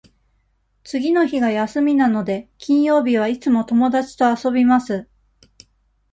[0.83, 5.07] 次の日が休みなので、金曜日はいつも友達と遊びます。